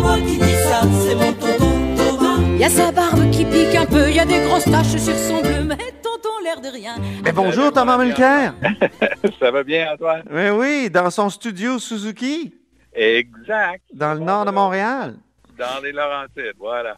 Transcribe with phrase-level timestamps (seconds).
[0.00, 2.56] moi qui dis ça, c'est mon tonton Thomas.
[2.58, 5.40] Y a sa barbe qui pique un peu, y a des grosses taches sur son
[5.40, 6.96] bleu, mais tonton l'air de rien.
[7.24, 8.54] Mais bonjour Thomas Mulcair.
[9.40, 10.22] Ça va bien, Antoine?
[10.30, 12.54] Oui, oui, dans son studio Suzuki,
[12.94, 13.82] Exact.
[13.92, 15.16] dans le nord de Montréal.
[15.58, 16.96] Dans les Laurentides, voilà.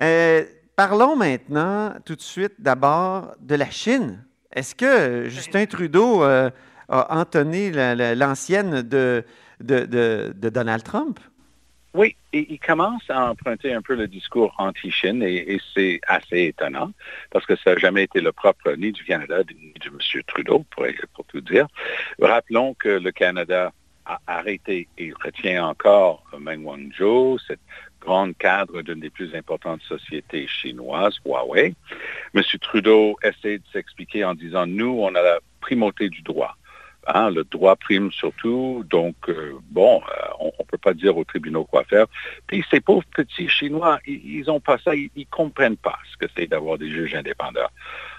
[0.00, 0.44] Euh,
[0.76, 4.24] parlons maintenant tout de suite d'abord de la Chine.
[4.52, 6.50] Est-ce que Justin Trudeau euh,
[6.88, 9.24] a entonné la- la- l'ancienne de,
[9.60, 11.20] de, de- de Donald Trump?
[11.92, 16.92] Oui, et il commence à emprunter un peu le discours anti-Chine et, c'est assez étonnant
[17.30, 20.22] parce que ça n'a jamais été le propre ni du Canada ni de M.
[20.28, 21.66] Trudeau, pour, pour tout dire.
[22.20, 23.72] Rappelons que le Canada
[24.06, 27.60] a arrêté et retient encore Meng Wanzhou, cette
[28.00, 31.74] grande cadre d'une des plus importantes sociétés chinoises, Huawei.
[32.34, 32.42] M.
[32.60, 36.56] Trudeau essaie de s'expliquer en disant, nous, on a la primauté du droit.
[37.06, 41.24] Hein, le droit prime surtout, donc euh, bon, euh, on ne peut pas dire aux
[41.24, 42.06] tribunaux quoi faire.
[42.46, 46.18] Puis ces pauvres petits Chinois, ils, ils ont pas ça, ils, ils comprennent pas ce
[46.18, 47.70] que c'est d'avoir des juges indépendants.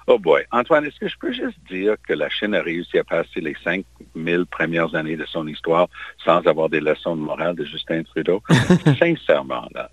[0.08, 3.04] Oh boy, Antoine, est-ce que je peux juste dire que la Chine a réussi à
[3.04, 5.88] passer les 5000 premières années de son histoire
[6.26, 8.42] sans avoir des leçons de morale de Justin Trudeau?
[9.00, 9.90] Sincèrement, là.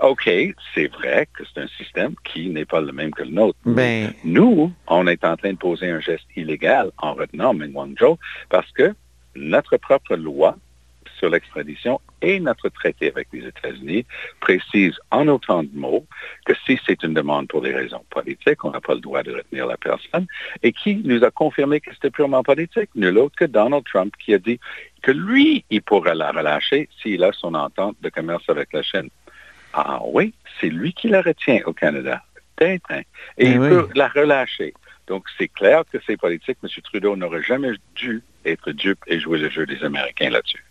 [0.00, 0.30] OK,
[0.74, 3.58] c'est vrai que c'est un système qui n'est pas le même que le nôtre.
[3.64, 8.01] Ben, Nous, on est en train de poser un geste illégal en retenant Meng Wanzhou
[8.48, 8.94] parce que
[9.34, 10.56] notre propre loi
[11.18, 14.04] sur l'extradition et notre traité avec les États-Unis
[14.40, 16.04] précise en autant de mots
[16.46, 19.32] que si c'est une demande pour des raisons politiques, on n'a pas le droit de
[19.32, 20.26] retenir la personne,
[20.64, 24.34] et qui nous a confirmé que c'était purement politique, nul autre que Donald Trump qui
[24.34, 24.58] a dit
[25.02, 29.08] que lui, il pourrait la relâcher s'il a son entente de commerce avec la Chine.
[29.74, 32.22] Ah oui, c'est lui qui la retient au Canada.
[32.56, 33.00] Tintin.
[33.00, 33.04] Et
[33.38, 33.68] Eh il oui.
[33.68, 34.74] peut la relâcher.
[35.08, 36.58] Donc, c'est clair que c'est politique.
[36.62, 36.68] M.
[36.84, 40.64] Trudeau n'aurait jamais dû être dupe et jouer le jeu des Américains là-dessus.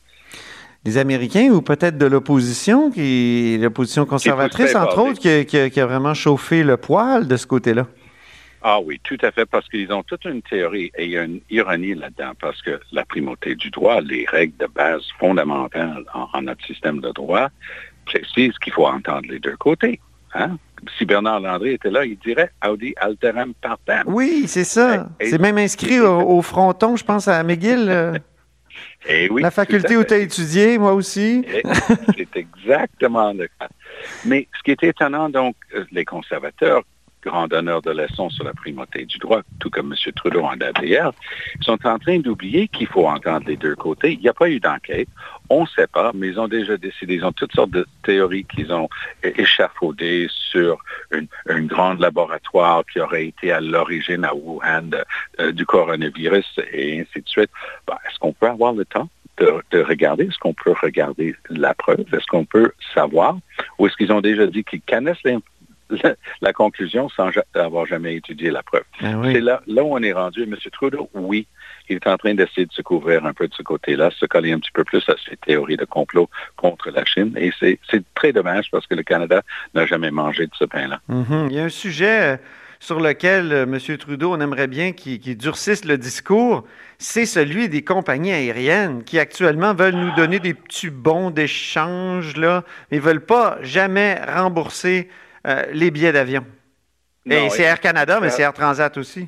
[0.83, 5.69] les Américains ou peut-être de l'opposition, qui l'opposition conservatrice, entre autres, qui, a- qui a-
[5.69, 7.85] qui a vraiment chauffé le poil de ce côté-là?
[8.63, 11.23] Ah oui, tout à fait, parce qu'ils ont toute une théorie et il y a
[11.23, 16.27] une ironie là-dedans, parce que la primauté du droit, les règles de base fondamentales en,
[16.33, 17.49] en notre système de droit
[18.05, 19.99] précisent qu'il faut entendre les deux côtés.
[20.33, 20.57] hein?
[20.97, 24.03] Si Bernard Landry était là, il dirait Audi alteram partem.
[24.07, 25.09] Oui, c'est ça.
[25.19, 28.17] C'est même inscrit au, au fronton, je pense, à McGill, euh,
[29.07, 31.43] Et oui, la faculté où tu as étudié, moi aussi.
[31.53, 31.63] Et
[32.17, 33.67] C'est exactement le cas.
[34.25, 36.83] Mais ce qui est étonnant, donc, euh, les conservateurs,
[37.23, 40.11] grand donneur de leçons sur la primauté du droit, tout comme M.
[40.15, 41.11] Trudeau en date hier,
[41.61, 44.13] sont en train d'oublier qu'il faut entendre les deux côtés.
[44.13, 45.07] Il n'y a pas eu d'enquête.
[45.49, 47.15] On ne sait pas, mais ils ont déjà décidé.
[47.15, 48.89] Ils ont toutes sortes de théories qu'ils ont
[49.23, 50.77] échafaudées sur
[51.11, 55.03] une, une grande laboratoire qui aurait été à l'origine à Wuhan de-
[55.39, 57.49] euh, du coronavirus et ainsi de suite.
[57.87, 60.25] Ben, Est-ce qu'on peut avoir le temps de, de regarder?
[60.25, 62.05] Est-ce qu'on peut regarder la preuve?
[62.13, 63.37] Est-ce qu'on peut savoir?
[63.77, 65.23] Ou est-ce qu'ils ont déjà dit qu'ils connaissent
[66.03, 68.83] la, la conclusion sans ja- avoir jamais étudié la preuve?
[69.01, 69.33] Oui.
[69.33, 70.43] C'est là, là où on est rendu.
[70.43, 70.55] M.
[70.71, 71.47] Trudeau, oui,
[71.89, 74.51] il est en train d'essayer de se couvrir un peu de ce côté-là, se coller
[74.53, 77.33] un petit peu plus à ces théories de complot contre la Chine.
[77.37, 77.79] Et c'est
[78.15, 79.41] très dommage parce que le Canada
[79.73, 81.01] n'a jamais mangé de ce pain-là.
[81.07, 81.47] Mhm.
[81.49, 82.37] Il y a un sujet euh,
[82.79, 83.97] sur lequel euh, M.
[83.97, 86.65] Trudeau, on aimerait bien qu'il qu'il durcisse le discours,
[86.97, 92.63] c'est celui des compagnies aériennes qui actuellement veulent nous donner des petits bons d'échange, là,
[92.89, 95.09] mais ne veulent pas jamais rembourser
[95.47, 96.45] euh, les billets d'avion.
[97.25, 99.27] Et c'est Air Canada, mais euh, c'est Air Transat aussi.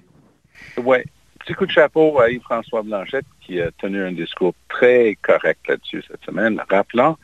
[0.78, 0.98] Oui.
[1.40, 6.02] Petit coup de chapeau à Yves-François Blanchette qui a tenu un discours très correct là-dessus
[6.08, 7.18] cette semaine, rappelant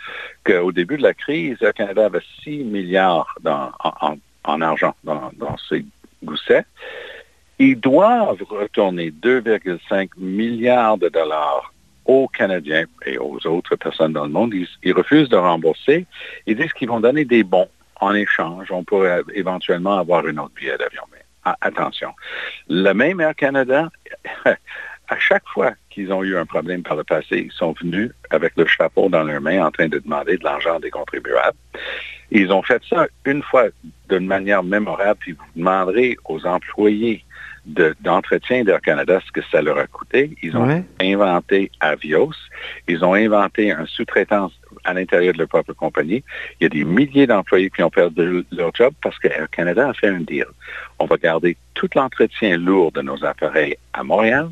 [0.43, 4.93] qu'au début de la crise, Air Canada avait 6 milliards dans- en, en- en argent
[5.05, 5.85] dans, dans ses
[6.23, 6.65] goussets.
[7.59, 11.73] Ils doivent retourner 2,5 milliards de dollars
[12.05, 14.53] aux Canadiens et aux autres personnes dans le monde.
[14.53, 16.05] Ils, ils refusent de rembourser.
[16.47, 18.71] Ils disent qu'ils vont donner des bons en échange.
[18.71, 21.03] On pourrait éventuellement avoir une autre billet d'avion.
[21.11, 22.11] Mais a- attention.
[22.69, 23.89] Le même Air Canada,
[24.45, 28.53] à chaque fois qu'ils ont eu un problème par le passé, ils sont venus avec
[28.57, 31.57] le chapeau dans leurs mains en train de demander de l'argent des contribuables.
[32.31, 33.65] Ils ont fait ça une fois
[34.07, 37.25] d'une manière mémorable, puis vous demanderez aux employés
[37.65, 40.35] de- d'entretien d'Air Canada ce que ça leur a coûté.
[40.43, 40.83] Ils ont Ouais.
[41.01, 42.31] inventé Avios.
[42.87, 44.53] Ils ont inventé un sous-traitance
[44.83, 46.23] à l'intérieur de leur propre compagnie.
[46.59, 49.89] Il y a des milliers d'employés qui ont perdu leur job parce que Air Canada
[49.89, 50.45] a fait un deal.
[50.99, 54.49] On va garder tout l'entretien lourd de nos appareils à Montréal,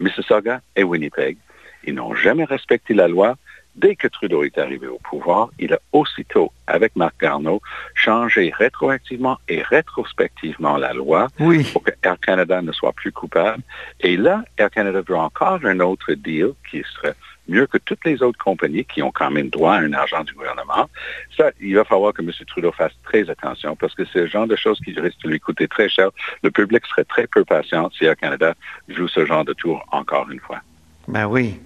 [0.00, 1.36] Mississauga et Winnipeg.
[1.84, 3.36] Ils n'ont jamais respecté la loi.
[3.76, 7.60] Dès que Trudeau est arrivé au pouvoir, il a aussitôt, avec Marc Garneau,
[7.94, 11.62] changé rétroactivement et rétrospectivement la loi Oui.
[11.72, 13.62] pour que Air Canada ne soit plus coupable.
[14.00, 17.14] Et là, Air Canada veut encore un autre deal qui serait
[17.48, 20.34] mieux que toutes les autres compagnies qui ont quand même droit à un argent du
[20.34, 20.88] gouvernement.
[21.36, 22.30] Ça, il va falloir que M.
[22.46, 25.40] Trudeau fasse très attention parce que c'est le genre de choses qui risque de lui
[25.40, 26.10] coûter très cher.
[26.42, 28.54] Le public serait très peu patient si Air Canada
[28.88, 30.60] joue ce genre de tour encore une fois.
[31.06, 31.58] Ben oui.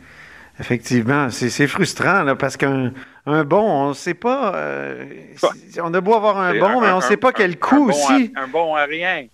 [0.60, 2.92] Effectivement, c'est frustrant là, parce qu'un
[3.24, 4.54] un bon, on ne sait pas.
[4.54, 5.04] Euh,
[5.82, 8.32] on a beau avoir un bon, mais on ne sait pas quel coût aussi.
[8.36, 9.26] un bon à rien.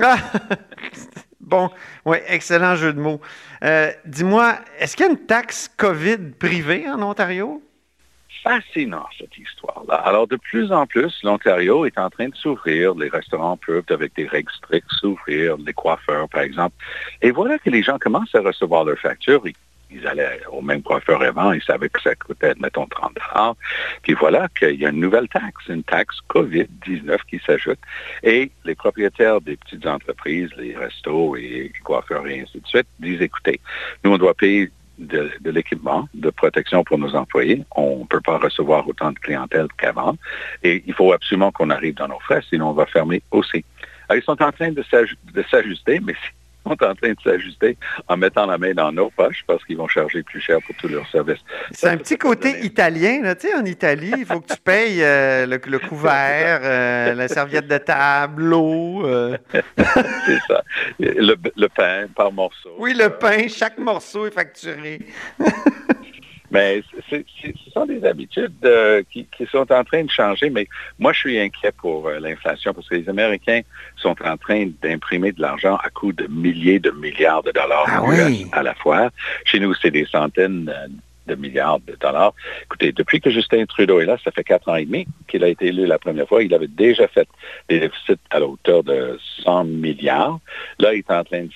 [0.00, 0.16] Ah!
[1.50, 1.68] bon,
[2.06, 3.20] oui, excellent jeu de mots.
[3.62, 7.62] Euh, dis-moi, est-ce qu'il y a une taxe COVID privée en Ontario?
[8.42, 9.96] Fascinant, cette histoire-là.
[9.96, 12.94] Alors, de plus en plus, l'Ontario est en train de s'ouvrir.
[12.94, 15.58] Les restaurants peuvent, avec des règles strictes, s'ouvrir.
[15.58, 16.74] Les coiffeurs, par exemple.
[17.20, 19.42] Et voilà que les gens commencent à recevoir leurs factures
[19.92, 23.56] ils allaient au même coiffeur avant, ils savaient que ça coûtait, mettons, 30 dollars.
[24.02, 27.78] Puis voilà qu'il y a une nouvelle taxe, une taxe COVID-19 qui s'ajoute.
[28.22, 32.86] Et les propriétaires des petites entreprises, les restos et les coiffeurs et ainsi de suite,
[32.98, 33.60] disent, écoutez,
[34.04, 37.64] nous, on doit payer de, l'équipement de protection pour nos employés.
[37.74, 40.16] On ne peut pas recevoir autant de clientèle qu'avant.
[40.62, 43.64] Et il faut absolument qu'on arrive dans nos frais, sinon on va fermer aussi.
[44.08, 44.84] Alors, ils sont en train de
[45.50, 46.14] s'ajuster, mais
[46.70, 47.76] sont en train de s'ajuster
[48.08, 50.88] en mettant la main dans nos poches parce qu'ils vont charger plus cher pour tous
[50.88, 51.40] leurs services.
[51.72, 53.22] C'est un petit côté italien.
[53.22, 53.34] Là.
[53.34, 57.66] Tu sais, en Italie, il faut que tu payes euh, le, couvert, euh, la serviette
[57.66, 59.06] de table, l'eau.
[59.06, 59.36] Euh.
[59.52, 60.62] C'est ça.
[60.98, 62.70] Le, pain par morceau.
[62.78, 65.00] Oui, le pain, chaque morceau est facturé.
[66.50, 67.16] Mais ce
[67.72, 70.50] sont des habitudes euh, qui, sont en train de changer.
[70.50, 70.68] Mais
[70.98, 73.60] moi, je suis inquiet pour euh, l'inflation parce que les Américains
[73.96, 78.02] sont en train d'imprimer de l'argent à coût de milliers de milliards de dollars ah
[78.52, 79.10] à la fois.
[79.44, 80.88] Chez nous, c'est des centaines euh,
[81.26, 82.34] de milliards de dollars.
[82.64, 85.48] Écoutez, depuis que Justin Trudeau est là, ça fait quatre ans et demi qu'il a
[85.48, 86.42] été élu la première fois.
[86.42, 87.28] Il avait déjà fait
[87.68, 90.40] des déficits à la hauteur de 100 milliards.
[90.78, 91.50] Là, il est en train de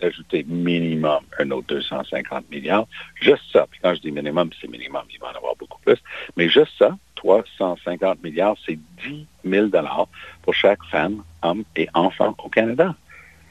[0.00, 2.86] s'ajouter minimum un autre 250 milliards.
[3.20, 3.66] Juste ça.
[3.70, 5.02] Puis quand je dis minimum, c'est minimum.
[5.12, 5.98] Il va en avoir beaucoup plus.
[6.36, 10.08] Mais juste ça, 350 milliards, c'est 10 000 dollars
[10.42, 12.94] pour chaque femme, homme et enfant au Canada.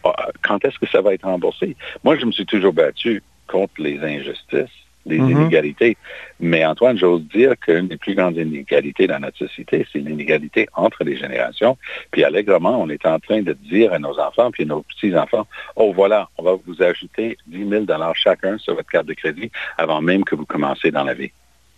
[0.03, 1.75] Ah, quand est-ce que ça va être remboursé?
[2.03, 5.31] Moi, je me suis toujours battu contre les injustices des mhm.
[5.31, 5.97] inégalités.
[6.39, 11.03] Mais Antoine, j'ose dire qu'une des plus grandes inégalités dans notre société, c'est l'inégalité entre
[11.03, 11.77] les générations.
[12.11, 15.47] Puis allègrement, on est en train de dire à nos enfants, puis à nos petits-enfants,
[15.75, 20.01] oh voilà, on va vous ajouter 10 000 chacun sur votre carte de crédit avant
[20.01, 21.31] même que vous commencez dans la vie.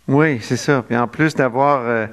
[0.08, 0.84] Oui, c'est ça.
[0.86, 1.86] Puis en plus d'avoir...
[1.86, 2.06] Euh,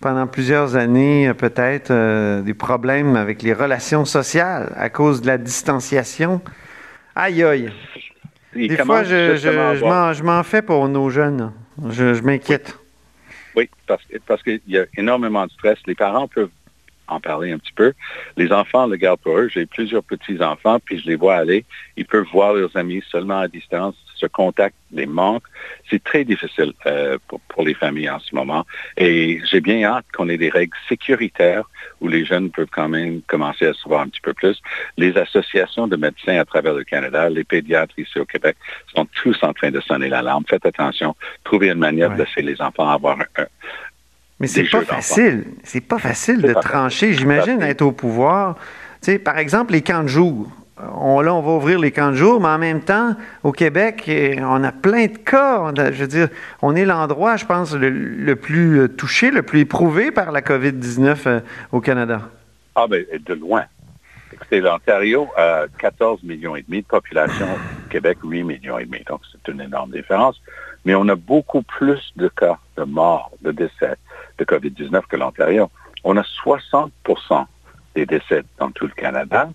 [0.00, 5.26] pendant plusieurs années, euh, peut-être, euh, des problèmes avec les relations sociales à cause de
[5.26, 6.40] la distanciation.
[7.16, 7.70] Aïe, aïe.
[8.66, 11.52] Des fois, je, je, m'en fais pour nos jeunes.
[11.90, 12.76] Je, m'inquiète.
[13.54, 15.78] Oui, parce, parce qu'il y a énormément de stress.
[15.86, 16.50] Les parents peuvent
[17.06, 17.92] en parler un petit peu.
[18.36, 19.48] Les enfants le gardent pour eux.
[19.48, 21.64] J'ai plusieurs petits-enfants, puis je les vois aller.
[21.96, 23.94] Ils peuvent voir leurs amis seulement à distance.
[24.18, 25.44] Ce contact les manque.
[25.88, 28.64] C'est très difficile euh, pour, les familles en ce moment.
[28.96, 31.68] Et j'ai bien hâte qu'on ait des règles sécuritaires
[32.00, 34.60] où les jeunes peuvent quand même commencer à se voir un petit peu plus.
[34.96, 38.56] Les associations de médecins à travers le Canada, les pédiatres ici au Québec,
[38.94, 40.44] sont tous en train de sonner l'alarme.
[40.48, 41.14] Faites attention.
[41.44, 43.46] Trouvez une manière de laisser les enfants avoir un,
[44.40, 45.44] mais c'est pas facile.
[45.64, 47.12] C'est pas facile de trancher.
[47.12, 48.56] J'imagine être au pouvoir.
[49.02, 50.48] Tu sais, par exemple, les camps de jour.
[50.94, 54.10] On, là, on va ouvrir les camps de jour, mais en même temps, au Québec,
[54.40, 55.72] on a plein de cas.
[55.76, 56.28] je veux dire,
[56.62, 61.16] on est l'endroit, je pense, le, plus euh, touché, le plus éprouvé par la COVID-19
[61.26, 61.40] euh,
[61.72, 62.22] au Canada.
[62.74, 63.64] Ah, bien, de loin.
[64.32, 67.48] Écoutez, l'Ontario a 14 millions et demi de population,
[67.90, 69.02] Québec 8 millions et demi.
[69.08, 70.40] Donc, c'est une énorme différence.
[70.84, 73.96] Mais on a beaucoup plus de cas de morts, de décès
[74.38, 75.70] de COVID-19 que l'Ontario.
[76.04, 76.90] On a 60%
[77.96, 79.50] des décès dans tout le Canada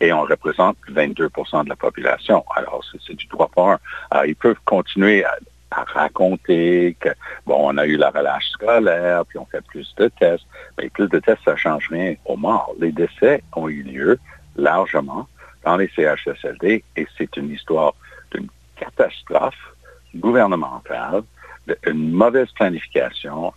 [0.00, 2.44] et on représente 22% de la population.
[2.56, 3.78] Alors, c'est du droit un.
[4.10, 5.36] Alors, ils peuvent continuer à,
[5.70, 7.10] raconter que,
[7.46, 10.44] bon, on a eu la relâche scolaire, puis on fait plus de tests.
[10.76, 12.74] Mais plus de tests, ça ne change rien aux morts.
[12.80, 14.18] Les décès ont eu lieu
[14.56, 15.28] largement
[15.64, 17.94] dans les CHSLD et c'est une histoire
[18.32, 19.74] d'une catastrophe
[20.16, 21.22] gouvernementale,
[21.86, 23.52] une mauvaise planification,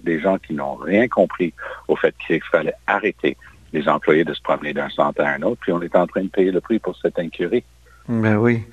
[0.00, 1.52] des gens qui n'ont rien compris
[1.88, 3.36] au fait qu'il fallait arrêter
[3.72, 6.22] les employés de se promener d'un centre à un autre, puis on est en train
[6.22, 7.64] de payer le prix pour cette incurie.
[8.08, 8.64] Ben oui.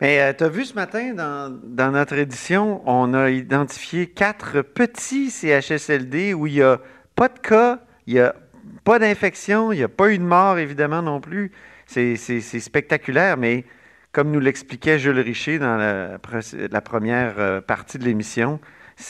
[0.00, 5.30] Mais euh, tu as vu ce matin, dans, notre édition, on a identifié quatre petits
[5.30, 6.80] CHSLD où il n'y a
[7.14, 8.34] pas de cas, il n'y a
[8.82, 11.52] pas d'infection, il n'y a pas eu de mort, évidemment, non plus.
[11.86, 13.64] C'est spectaculaire, mais
[14.10, 18.58] comme nous l'expliquait Jules Richer dans la, première euh, partie de l'émission,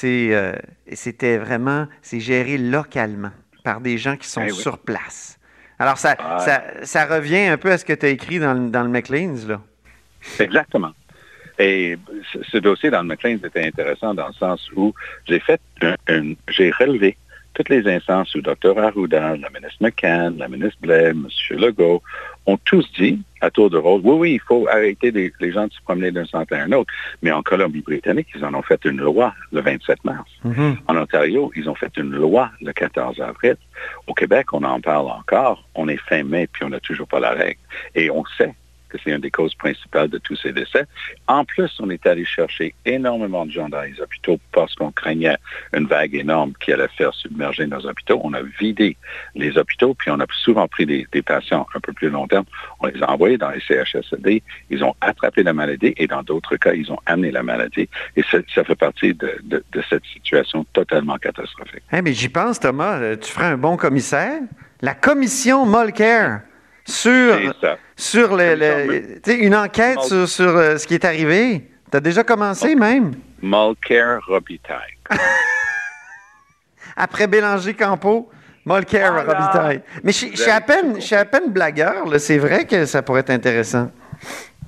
[0.04, 0.54] euh,
[0.92, 5.38] c'était vraiment, c'est géré localement par des gens qui sont eh sur place.
[5.78, 6.16] Alors, ça,
[6.82, 9.60] ça, revient un peu à ce que tu as écrit dans, dans le McLean's, là.
[10.38, 10.92] Exactement.
[11.58, 11.96] Et
[12.32, 14.94] ce, ce dossier dans le McLean était intéressant dans le sens où
[15.26, 15.60] j'ai fait
[16.48, 17.16] j'ai relevé
[17.54, 18.78] toutes les instances où Dr.
[18.78, 21.28] Arruda, la ministre McCann, la ministre Blair, M.
[21.50, 22.02] Legault
[22.46, 25.66] ont tous dit à tour de rôle, oui, oui, il faut arrêter les, les gens
[25.66, 26.92] de se promener d'un centre à un autre.
[27.22, 30.30] Mais en Colombie-Britannique, ils en ont fait une loi le 27 mars.
[30.44, 30.76] Mhm.
[30.86, 33.56] En Ontario, ils ont fait une loi le 14 avril.
[34.06, 35.68] Au Québec, on en parle encore.
[35.74, 37.60] On est fin mai, puis on n'a toujours pas la règle.
[37.94, 38.54] Et on sait
[38.92, 40.84] que c'est une des causes principales de tous ces décès.
[41.26, 45.38] En plus, on est allé chercher énormément de gens dans les hôpitaux parce qu'on craignait
[45.74, 48.20] une vague énorme qui allait faire submerger nos hôpitaux.
[48.22, 48.96] On a vidé
[49.34, 52.44] les hôpitaux, puis on a souvent pris des, patients un peu plus long terme.
[52.80, 54.42] On les a envoyés dans les CHSLD.
[54.70, 57.88] Ils ont attrapé la maladie et dans d'autres cas, ils ont amené la maladie.
[58.16, 61.82] Et ça, fait partie de, cette situation totalement catastrophique.
[61.92, 62.98] Mais j'y pense, Thomas.
[62.98, 64.40] euh, Tu ferais un bon commissaire.
[64.80, 66.40] La commission Molcare
[66.84, 67.36] sur,
[67.96, 71.68] sur le, le- Commission tu sais, une enquête sur, sur, euh, ce qui est arrivé.
[71.90, 73.12] Tu as déjà commencé même?
[73.42, 74.96] Mulcare Robitaille.
[76.96, 78.30] Après Bélanger Campo,
[78.64, 79.22] Voilà.
[79.22, 79.82] Robitaille.
[80.04, 82.04] Mais je suis à peine, à peine blagueur.
[82.18, 83.90] C'est vrai que ça pourrait être intéressant.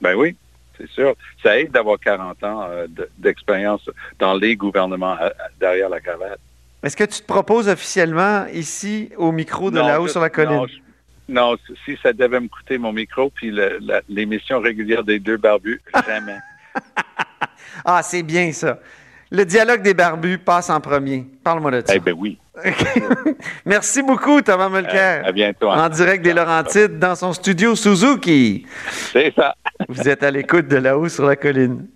[0.00, 0.36] Ben oui,
[0.78, 1.14] c'est sûr.
[1.42, 5.28] Ça aide d'avoir 40 ans euh, de- d'expérience dans les gouvernements euh,
[5.60, 6.38] derrière la cravate.
[6.82, 10.56] Est-ce que tu te proposes officiellement ici au micro de là-haut sur la colline?
[10.56, 10.74] Non, je-
[11.28, 13.52] non, si ça devait me coûter mon micro puis
[14.08, 16.38] l'émission régulière des deux barbus, jamais.
[17.84, 18.78] Ah, c'est bien ça.
[19.30, 21.26] Le dialogue des barbus passe en premier.
[21.42, 21.94] Parle-moi de ça.
[21.94, 22.38] eh ben oui.
[23.64, 25.24] Merci beaucoup, Thomas Mulcair.
[25.24, 25.68] À, à bientôt.
[25.70, 28.64] En direct des Laurentides dans son studio Suzuki.
[28.90, 29.54] C'est ça.
[29.88, 31.86] Vous êtes à l'écoute de là-haut sur la colline.